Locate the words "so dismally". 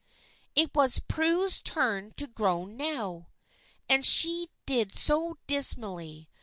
4.95-6.27